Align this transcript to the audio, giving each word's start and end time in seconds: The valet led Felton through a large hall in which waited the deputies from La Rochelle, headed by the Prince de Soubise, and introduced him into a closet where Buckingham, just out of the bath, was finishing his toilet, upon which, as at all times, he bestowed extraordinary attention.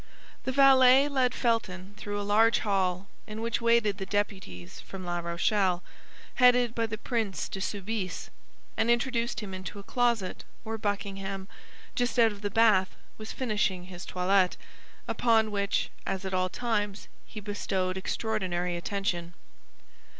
The 0.45 0.51
valet 0.51 1.07
led 1.07 1.35
Felton 1.35 1.93
through 1.95 2.19
a 2.19 2.23
large 2.25 2.57
hall 2.61 3.05
in 3.27 3.39
which 3.39 3.61
waited 3.61 3.99
the 3.99 4.05
deputies 4.07 4.79
from 4.79 5.05
La 5.05 5.19
Rochelle, 5.19 5.83
headed 6.41 6.73
by 6.73 6.87
the 6.87 6.97
Prince 6.97 7.47
de 7.47 7.61
Soubise, 7.61 8.31
and 8.75 8.89
introduced 8.89 9.41
him 9.41 9.53
into 9.53 9.77
a 9.77 9.83
closet 9.83 10.43
where 10.63 10.79
Buckingham, 10.79 11.47
just 11.93 12.17
out 12.17 12.31
of 12.31 12.41
the 12.41 12.49
bath, 12.49 12.95
was 13.19 13.31
finishing 13.31 13.83
his 13.83 14.03
toilet, 14.03 14.57
upon 15.07 15.51
which, 15.51 15.91
as 16.07 16.25
at 16.25 16.33
all 16.33 16.49
times, 16.49 17.07
he 17.27 17.39
bestowed 17.39 17.95
extraordinary 17.95 18.75
attention. 18.75 19.35